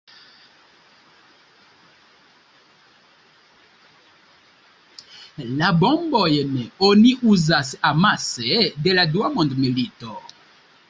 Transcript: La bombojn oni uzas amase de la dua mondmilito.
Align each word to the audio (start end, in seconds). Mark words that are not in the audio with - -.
La 5.59 5.69
bombojn 5.83 6.55
oni 6.87 7.11
uzas 7.35 7.75
amase 7.91 8.63
de 8.89 8.97
la 9.01 9.05
dua 9.17 9.31
mondmilito. 9.37 10.17